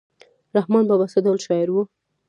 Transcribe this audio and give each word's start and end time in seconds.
رحمان 0.57 0.83
بابا 0.89 1.05
څه 1.13 1.19
ډول 1.25 1.39
شاعر 1.45 1.67
و؟ 1.71 1.75